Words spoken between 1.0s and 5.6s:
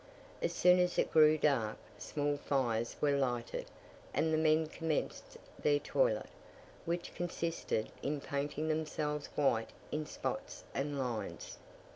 grew dark, small fires were lighted, and the men commenced